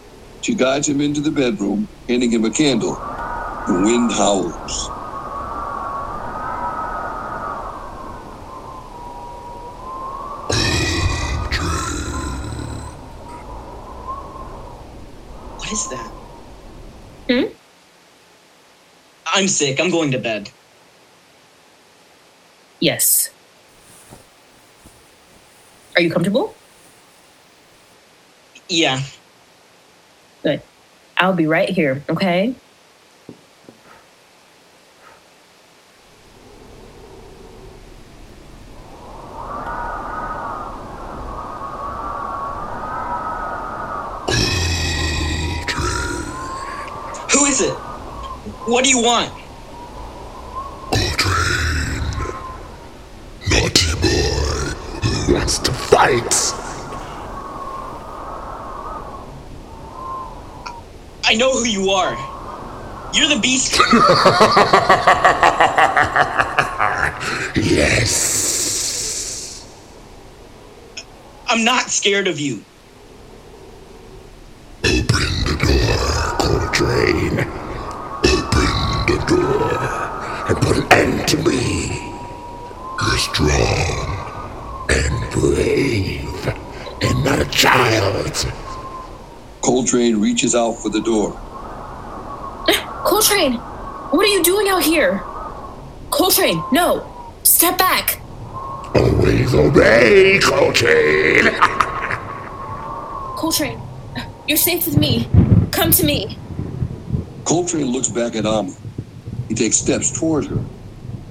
She 0.43 0.55
guides 0.55 0.87
him 0.87 1.01
into 1.01 1.23
the 1.23 1.31
bedroom, 1.31 1.89
handing 2.07 2.31
him 2.31 2.45
a 2.45 2.51
candle. 2.51 2.95
The 3.67 3.81
wind 3.83 4.13
howls. 4.13 4.91
What 15.57 15.73
is 15.73 15.89
that? 15.89 16.13
Hmm? 17.31 17.55
I'm 19.35 19.49
sick. 19.49 19.81
I'm 19.81 19.91
going 19.91 20.11
to 20.11 20.19
bed. 20.19 20.51
Yes. 22.81 23.31
Are 25.97 26.03
you 26.03 26.11
comfortable? 26.11 26.55
Yeah. 28.73 29.03
Good. 30.43 30.63
I'll 31.19 31.35
be 31.35 31.47
right 31.47 31.69
here, 31.69 32.03
okay? 32.09 32.55
Who 47.31 47.45
is 47.45 47.61
it? 47.61 47.75
What 48.65 48.85
do 48.85 48.89
you 48.89 49.03
want? 49.03 49.31
Coltrane. 50.89 52.01
Naughty 53.51 53.93
boy 54.01 54.73
who 55.03 55.35
wants 55.35 55.59
to 55.59 55.73
fight. 55.73 56.62
I 61.33 61.35
know 61.35 61.51
who 61.51 61.65
you 61.65 61.89
are. 61.89 62.13
You're 63.15 63.29
the 63.31 63.41
beast. 63.41 63.81
Yes. 67.57 69.67
I'm 71.49 71.65
not 71.65 71.91
scared 71.91 72.29
of 72.29 72.39
you. 72.39 72.63
Open 74.85 75.29
the 75.47 75.57
door, 75.65 76.37
Coltrane. 76.39 77.39
Open 78.29 78.73
the 79.09 79.25
door 79.27 79.73
and 80.49 80.57
put 80.61 80.77
an 80.77 80.93
end 80.93 81.27
to 81.29 81.37
me. 81.39 81.87
You're 83.01 83.19
strong 83.19 84.07
and 84.91 85.31
brave 85.33 86.47
and 87.01 87.25
not 87.25 87.41
a 87.41 87.47
child. 87.47 88.37
Coltrane 89.63 90.21
reaches 90.21 90.55
out 90.57 90.73
for 90.73 90.89
the 90.89 91.01
door. 91.01 91.33
Coltrane, 93.05 93.55
what 93.55 94.27
are 94.27 94.29
you 94.29 94.43
doing 94.43 94.69
out 94.69 94.83
here? 94.83 95.23
Coltrane, 96.11 96.63
no! 96.73 97.09
Step 97.45 97.79
back! 97.79 98.21
Always 98.95 99.55
obey, 99.55 100.41
Coltrane. 100.43 101.45
Coltrane, 103.37 103.81
you're 104.49 104.59
safe 104.59 104.85
with 104.85 104.99
me. 104.99 105.29
Come 105.71 105.93
to 105.93 106.05
me. 106.05 106.37
Coltrane 107.45 107.87
looks 107.87 108.09
back 108.09 108.35
at 108.35 108.45
Amma. 108.45 108.75
He 109.49 109.55
takes 109.55 109.77
steps 109.77 110.11
toward 110.19 110.47
her. 110.47 110.63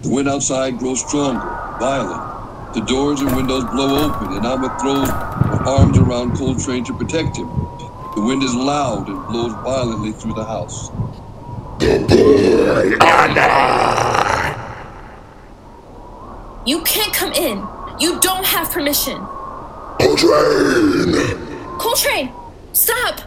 The 0.03 0.09
wind 0.09 0.29
outside 0.29 0.77
grows 0.77 1.05
stronger, 1.05 1.41
violent. 1.79 2.73
The 2.73 2.81
doors 2.81 3.19
and 3.19 3.35
windows 3.35 3.65
blow 3.65 4.05
open, 4.05 4.37
and 4.37 4.45
Amma 4.45 4.77
throws 4.79 5.09
her 5.09 5.63
arms 5.67 5.97
around 5.97 6.37
Coltrane 6.37 6.85
to 6.85 6.97
protect 6.97 7.35
him. 7.35 7.60
The 8.13 8.21
wind 8.21 8.43
is 8.43 8.53
loud 8.53 9.07
and 9.07 9.25
blows 9.27 9.53
violently 9.63 10.11
through 10.11 10.33
the 10.33 10.43
house. 10.43 10.89
You 16.65 16.81
can't 16.83 17.13
come 17.13 17.31
in. 17.31 17.65
You 17.99 18.19
don't 18.19 18.45
have 18.45 18.69
permission. 18.69 19.17
Coltrane! 20.01 21.13
Coltrane, 21.79 22.31
stop! 22.73 23.21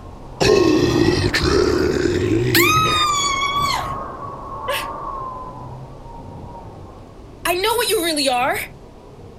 I 7.46 7.54
know 7.54 7.74
what 7.74 7.88
you 7.88 8.04
really 8.04 8.28
are. 8.28 8.58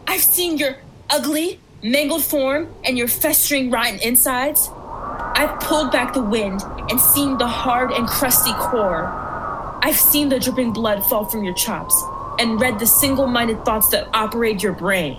I've 0.07 0.23
seen 0.23 0.57
your 0.57 0.77
ugly, 1.11 1.59
mangled 1.83 2.23
form 2.23 2.73
and 2.83 2.97
your 2.97 3.07
festering, 3.07 3.69
rotten 3.69 3.99
insides. 3.99 4.71
I've 5.37 5.59
pulled 5.59 5.91
back 5.91 6.13
the 6.13 6.21
wind 6.21 6.61
and 6.89 6.99
seen 6.99 7.37
the 7.37 7.47
hard 7.47 7.91
and 7.91 8.07
crusty 8.07 8.53
core. 8.53 9.07
I've 9.81 9.97
seen 9.97 10.29
the 10.29 10.39
dripping 10.39 10.71
blood 10.71 11.05
fall 11.05 11.25
from 11.25 11.43
your 11.43 11.53
chops 11.53 12.01
and 12.39 12.59
read 12.59 12.79
the 12.79 12.87
single 12.87 13.27
minded 13.27 13.65
thoughts 13.65 13.89
that 13.89 14.07
operate 14.13 14.63
your 14.63 14.71
brain. 14.71 15.17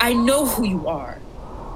I 0.00 0.12
know 0.14 0.46
who 0.46 0.64
you 0.64 0.86
are. 0.86 1.20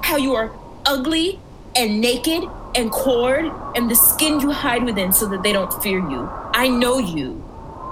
How 0.01 0.15
you 0.15 0.35
are 0.35 0.51
ugly 0.85 1.41
and 1.75 1.99
naked 1.99 2.43
and 2.73 2.89
cored 2.89 3.51
and 3.75 3.91
the 3.91 3.95
skin 3.95 4.39
you 4.39 4.51
hide 4.51 4.85
within 4.85 5.11
so 5.11 5.27
that 5.27 5.43
they 5.43 5.51
don't 5.51 5.73
fear 5.83 5.99
you. 5.99 6.29
I 6.53 6.69
know 6.69 6.99
you. 6.99 7.43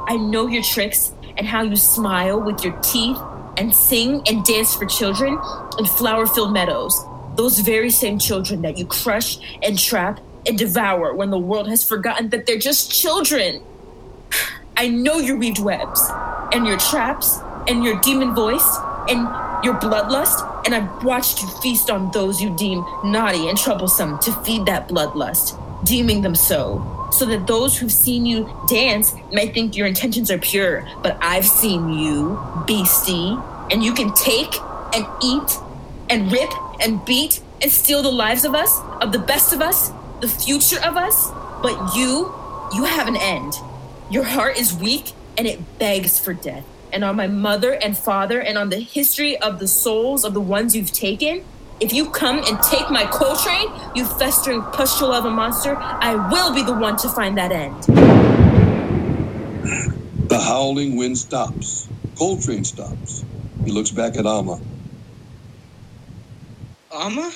I 0.08 0.16
know 0.16 0.48
your 0.48 0.64
tricks 0.64 1.12
and 1.38 1.46
how 1.46 1.64
you 1.64 1.76
smile 1.76 2.40
with 2.40 2.64
your 2.64 2.80
teeth 2.82 3.18
and 3.58 3.76
sing 3.76 4.22
and 4.28 4.46
dance 4.46 4.74
for 4.74 4.86
children 4.86 5.38
in 5.78 5.86
flower 5.86 6.26
filled 6.26 6.54
meadows. 6.54 7.06
Those 7.36 7.60
very 7.60 7.90
same 7.90 8.18
children 8.18 8.62
that 8.62 8.78
you 8.78 8.86
crush 8.86 9.38
and 9.62 9.78
trap 9.78 10.20
and 10.48 10.58
devour 10.58 11.14
when 11.14 11.32
the 11.32 11.38
world 11.38 11.68
has 11.68 11.88
forgotten 11.88 12.30
that 12.30 12.46
they're 12.46 12.58
just 12.58 12.92
children. 12.92 13.62
I 14.78 14.88
know 14.88 15.18
your 15.18 15.38
weaved 15.38 15.60
webs 15.60 16.02
and 16.54 16.66
your 16.66 16.78
traps 16.78 17.40
and 17.68 17.84
your 17.84 18.00
demon 18.02 18.36
voice 18.36 18.78
and 19.10 19.22
your 19.64 19.74
bloodlust, 19.76 20.66
and 20.66 20.76
I've 20.76 21.04
watched 21.04 21.42
you 21.42 21.48
feast 21.62 21.90
on 21.90 22.12
those 22.12 22.42
you 22.42 22.56
deem 22.56 22.86
naughty 23.04 23.48
and 23.48 23.58
troublesome 23.58 24.20
to 24.20 24.32
feed 24.44 24.66
that 24.68 24.88
bloodlust, 24.88 25.58
deeming 25.86 26.22
them 26.22 26.36
so, 26.36 27.10
so 27.12 27.26
that 27.26 27.48
those 27.48 27.78
who've 27.78 27.92
seen 27.92 28.26
you 28.26 28.50
dance 28.68 29.14
might 29.32 29.54
think 29.54 29.76
your 29.76 29.88
intentions 29.88 30.30
are 30.30 30.38
pure. 30.38 30.88
But 31.02 31.18
I've 31.22 31.46
seen 31.46 31.90
you, 31.90 32.40
beastie, 32.68 33.38
and 33.72 33.84
you 33.84 33.94
can 33.94 34.14
take 34.14 34.54
and 34.94 35.06
eat 35.24 35.58
and 36.10 36.32
rip 36.32 36.52
and 36.82 37.04
beat 37.06 37.42
and 37.62 37.72
steal 37.72 38.02
the 38.02 38.12
lives 38.12 38.46
of 38.46 38.54
us, 38.54 38.80
of 39.02 39.12
the 39.12 39.20
best 39.20 39.54
of 39.54 39.62
us, 39.62 39.92
the 40.22 40.28
future 40.28 40.80
of 40.84 40.98
us. 40.98 41.32
But 41.62 41.96
you, 41.96 42.34
you 42.74 42.84
have 42.84 43.08
an 43.08 43.16
end. 43.16 43.54
Your 44.10 44.24
heart 44.24 44.58
is 44.58 44.74
weak 44.74 45.14
and 45.38 45.48
it 45.48 45.80
begs 45.80 46.20
for 46.20 46.34
death. 46.34 46.66
And 46.94 47.04
on 47.04 47.16
my 47.16 47.28
mother 47.28 47.74
and 47.74 47.98
father 47.98 48.40
and 48.40 48.58
on 48.58 48.70
the 48.70 48.80
history 48.80 49.38
of 49.38 49.60
the 49.60 49.68
souls 49.68 50.24
of 50.24 50.34
the 50.34 50.42
ones 50.42 50.76
you've 50.76 50.92
taken, 50.92 51.44
if 51.80 51.92
you 51.92 52.10
come 52.10 52.38
and 52.38 52.62
take 52.64 52.90
my 52.90 53.06
Coltrane, 53.06 53.68
you 53.96 54.06
festering 54.06 54.62
pustule 54.62 55.12
of 55.12 55.26
a 55.26 55.30
monster, 55.30 55.76
I 55.76 56.16
will 56.32 56.54
be 56.54 56.64
the 56.64 56.74
one 56.74 56.96
to 56.98 57.10
find 57.10 57.38
that 57.38 57.52
end. 57.52 57.84
The 60.30 60.40
howling 60.40 60.96
wind 60.96 61.18
stops. 61.18 61.90
Coltrane 62.18 62.64
stops. 62.64 63.26
He 63.66 63.72
looks 63.72 63.92
back 63.92 64.16
at 64.16 64.26
Amma. 64.26 64.60
Amma? 66.96 67.32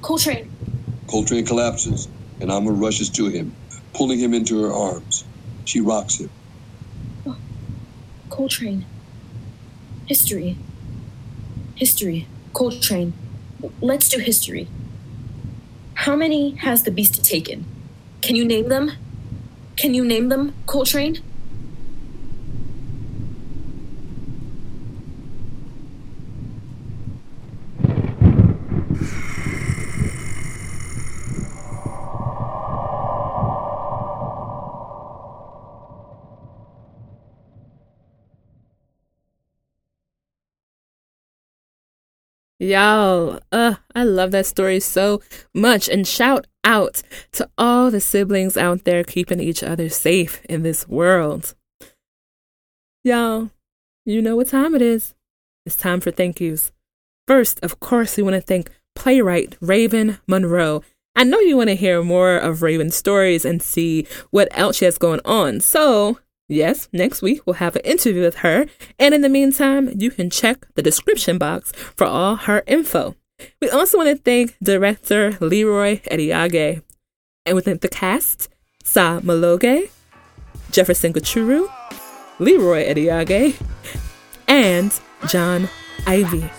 Coltrane, 0.00 0.50
Coltrane 1.06 1.46
collapses, 1.46 2.08
and 2.40 2.50
Amma 2.50 2.72
rushes 2.72 3.08
to 3.10 3.28
him, 3.28 3.54
pulling 3.92 4.18
him 4.18 4.34
into 4.34 4.62
her 4.62 4.72
arms. 4.72 5.24
She 5.64 5.80
rocks 5.80 6.16
him. 6.16 6.30
Oh, 7.26 7.36
Coltrane. 8.30 8.84
History. 10.06 10.56
History. 11.74 12.26
Coltrane. 12.52 13.14
Let's 13.80 14.08
do 14.08 14.18
history. 14.18 14.68
How 15.94 16.16
many 16.16 16.50
has 16.56 16.82
the 16.82 16.90
beast 16.90 17.24
taken? 17.24 17.64
Can 18.20 18.36
you 18.36 18.44
name 18.44 18.68
them? 18.68 18.92
Can 19.76 19.94
you 19.94 20.04
name 20.04 20.28
them, 20.28 20.54
Coltrane? 20.66 21.22
Y'all, 42.64 43.40
uh, 43.52 43.74
I 43.94 44.04
love 44.04 44.30
that 44.30 44.46
story 44.46 44.80
so 44.80 45.20
much. 45.52 45.86
And 45.86 46.06
shout 46.06 46.46
out 46.64 47.02
to 47.32 47.46
all 47.58 47.90
the 47.90 48.00
siblings 48.00 48.56
out 48.56 48.84
there 48.84 49.04
keeping 49.04 49.38
each 49.38 49.62
other 49.62 49.90
safe 49.90 50.42
in 50.46 50.62
this 50.62 50.88
world. 50.88 51.54
Y'all, 53.04 53.50
you 54.06 54.22
know 54.22 54.36
what 54.36 54.48
time 54.48 54.74
it 54.74 54.80
is. 54.80 55.14
It's 55.66 55.76
time 55.76 56.00
for 56.00 56.10
thank 56.10 56.40
yous. 56.40 56.72
First, 57.28 57.60
of 57.62 57.80
course, 57.80 58.16
we 58.16 58.22
want 58.22 58.36
to 58.36 58.40
thank 58.40 58.70
playwright 58.94 59.58
Raven 59.60 60.20
Monroe. 60.26 60.82
I 61.14 61.24
know 61.24 61.40
you 61.40 61.58
want 61.58 61.68
to 61.68 61.76
hear 61.76 62.02
more 62.02 62.38
of 62.38 62.62
Raven's 62.62 62.96
stories 62.96 63.44
and 63.44 63.60
see 63.60 64.06
what 64.30 64.48
else 64.52 64.76
she 64.76 64.86
has 64.86 64.96
going 64.96 65.20
on. 65.26 65.60
So 65.60 66.18
Yes, 66.48 66.88
next 66.92 67.22
week 67.22 67.40
we'll 67.46 67.54
have 67.54 67.76
an 67.76 67.82
interview 67.82 68.22
with 68.22 68.36
her, 68.36 68.66
and 68.98 69.14
in 69.14 69.22
the 69.22 69.28
meantime, 69.28 69.90
you 69.96 70.10
can 70.10 70.28
check 70.28 70.66
the 70.74 70.82
description 70.82 71.38
box 71.38 71.72
for 71.72 72.06
all 72.06 72.36
her 72.36 72.62
info. 72.66 73.16
We 73.60 73.70
also 73.70 73.98
want 73.98 74.10
to 74.10 74.22
thank 74.22 74.56
director 74.62 75.38
Leroy 75.40 76.00
Ediage, 76.10 76.82
and 77.46 77.56
we 77.56 77.62
thank 77.62 77.80
the 77.80 77.88
cast 77.88 78.48
Sa 78.84 79.20
Maloge, 79.20 79.88
Jefferson 80.70 81.12
Gachuru, 81.12 81.66
Leroy 82.38 82.86
Ediage, 82.86 83.58
and 84.46 85.00
John 85.28 85.68
Ivy. 86.06 86.50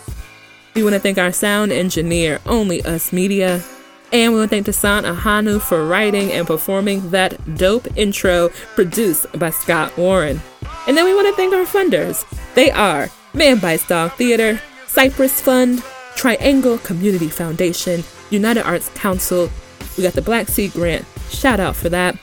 We 0.74 0.84
want 0.84 0.93
to 0.93 1.00
thank 1.00 1.19
our 1.19 1.32
sound 1.32 1.71
engineer, 1.71 2.39
Only 2.45 2.82
Us 2.84 3.13
Media, 3.13 3.63
and 4.12 4.34
we 4.34 4.39
want 4.39 4.52
to 4.52 4.56
thank 4.56 4.68
Dasan 4.68 5.04
Ahanu 5.04 5.62
for 5.62 5.86
writing 5.86 6.32
and 6.32 6.46
performing 6.48 7.10
that 7.12 7.58
dope 7.58 7.88
intro 7.98 8.50
produced 8.76 9.28
by 9.38 9.50
Scott 9.50 9.98
Warren. 9.98 10.41
And 10.88 10.96
then 10.96 11.06
we 11.06 11.13
want 11.15 11.28
to 11.28 11.36
thank 11.36 11.54
our 11.54 11.65
funders. 11.65 12.26
They 12.54 12.72
are 12.72 13.10
Man 13.34 13.60
Bites 13.60 13.88
Dog 13.88 14.12
Theater, 14.13 14.62
Cypress 14.88 15.41
Fund, 15.41 15.84
Triangle 16.15 16.78
Community 16.80 17.28
Foundation, 17.28 18.04
United 18.30 18.63
Arts 18.63 18.89
Council. 18.96 19.50
We 19.98 20.04
got 20.04 20.13
the 20.13 20.22
Black 20.22 20.48
Seed 20.48 20.74
Grant. 20.74 21.06
Shout 21.30 21.60
out 21.60 21.76
for 21.76 21.89
that. 21.89 22.18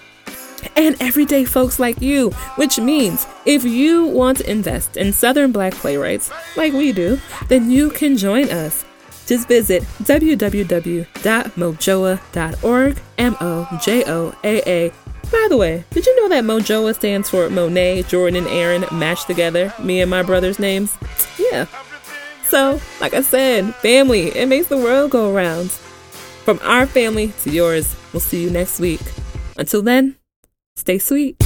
And 0.77 0.97
everyday 1.01 1.45
folks 1.45 1.81
like 1.81 2.01
you, 2.01 2.31
which 2.57 2.79
means 2.79 3.27
if 3.45 3.65
you 3.65 4.07
want 4.07 4.39
to 4.39 4.51
invest 4.51 4.97
in 4.97 5.13
Southern 5.13 5.51
Black 5.51 5.75
playwrights 5.75 6.31
like 6.57 6.73
we 6.73 6.93
do, 6.93 7.19
then 7.49 7.71
you 7.71 7.91
can 7.91 8.17
join 8.17 8.49
us 8.49 8.85
just 9.27 9.49
visit 9.49 9.83
www.mojoaa.org, 10.03 13.01
M 13.19 13.37
O 13.41 13.79
J 13.83 14.05
O 14.07 14.35
A 14.45 14.63
A. 14.69 14.93
By 15.31 15.47
the 15.49 15.57
way, 15.57 15.85
did 15.91 16.05
you 16.05 16.15
know 16.17 16.29
that 16.29 16.45
MOJOAA 16.45 16.95
stands 16.95 17.31
for 17.31 17.49
Monet, 17.49 18.03
Jordan, 18.03 18.37
and 18.37 18.47
Aaron 18.49 18.85
matched 18.93 19.27
together, 19.27 19.73
me 19.79 20.03
and 20.03 20.11
my 20.11 20.23
brother's 20.23 20.59
names? 20.59 20.95
Yeah. 21.39 21.65
So, 22.45 22.79
like 23.01 23.15
I 23.15 23.23
said, 23.23 23.75
family, 23.77 24.29
it 24.37 24.47
makes 24.47 24.69
the 24.69 24.77
world 24.77 25.11
go 25.11 25.35
around. 25.35 25.71
From 25.71 26.61
our 26.63 26.85
family 26.87 27.33
to 27.45 27.51
yours, 27.51 27.97
we'll 28.13 28.21
see 28.21 28.43
you 28.43 28.51
next 28.51 28.79
week. 28.79 29.01
Until 29.57 29.81
then, 29.81 30.17
stay 30.77 30.99
sweet. 30.99 31.43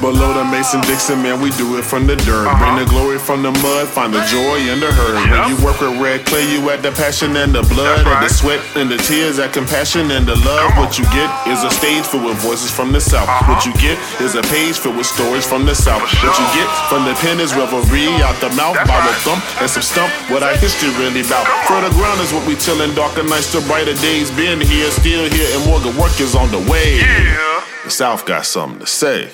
Below 0.00 0.34
the 0.34 0.44
Mason 0.44 0.80
Dixon, 0.82 1.22
man, 1.22 1.40
we 1.40 1.48
do 1.56 1.78
it 1.78 1.84
from 1.84 2.06
the 2.06 2.16
dirt. 2.28 2.44
Bring 2.58 2.76
the 2.76 2.84
glory 2.84 3.18
from 3.18 3.42
the 3.42 3.52
mud, 3.64 3.88
find 3.88 4.12
the 4.12 4.20
joy 4.28 4.60
in 4.68 4.80
the 4.80 4.92
hurt. 4.92 5.16
When 5.30 5.48
you 5.48 5.56
work 5.64 5.80
with 5.80 5.96
red 5.96 6.26
clay, 6.26 6.44
you 6.44 6.60
add 6.68 6.82
the 6.82 6.92
passion 6.92 7.36
and 7.36 7.54
the 7.54 7.62
blood, 7.72 8.04
and 8.04 8.20
the 8.20 8.28
sweat 8.28 8.60
and 8.76 8.90
the 8.90 8.98
tears, 8.98 9.38
that 9.38 9.54
compassion 9.54 10.10
and 10.10 10.26
the 10.26 10.36
love. 10.44 10.76
What 10.76 10.98
you 10.98 11.04
get 11.14 11.30
is 11.48 11.62
a 11.64 11.70
stage 11.70 12.04
filled 12.04 12.26
with 12.26 12.36
voices 12.42 12.70
from 12.70 12.92
the 12.92 13.00
south. 13.00 13.30
What 13.48 13.64
you 13.64 13.72
get 13.80 13.96
is 14.20 14.34
a 14.34 14.42
page 14.52 14.76
filled 14.76 14.98
with 14.98 15.06
stories 15.06 15.46
from 15.46 15.64
the 15.64 15.74
south. 15.74 16.02
What 16.02 16.36
you 16.36 16.46
get 16.52 16.68
from 16.90 17.06
the 17.08 17.14
pen 17.22 17.40
is 17.40 17.54
revelry 17.54 18.10
out 18.20 18.36
the 18.44 18.50
mouth, 18.58 18.76
by 18.84 19.00
the 19.08 19.14
thump 19.24 19.40
and 19.62 19.70
some 19.70 19.82
stump. 19.82 20.12
What 20.28 20.42
our 20.42 20.56
history 20.58 20.90
really 21.00 21.22
about. 21.24 21.46
Further 21.70 21.88
ground 21.96 22.20
is 22.20 22.32
what 22.32 22.44
we 22.46 22.56
tillin', 22.56 22.94
darker 22.94 23.22
nights 23.22 23.52
to 23.52 23.62
brighter 23.64 23.94
days. 24.02 24.28
Been 24.34 24.60
here, 24.60 24.90
still 24.90 25.30
here, 25.30 25.48
and 25.56 25.64
more 25.64 25.80
good 25.80 25.96
work 25.96 26.18
is 26.20 26.34
on 26.34 26.50
the 26.50 26.60
way. 26.68 26.98
Yeah. 26.98 27.64
The 27.84 27.90
South 27.90 28.26
got 28.26 28.44
something 28.44 28.80
to 28.80 28.86
say. 28.86 29.30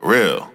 Real. 0.00 0.52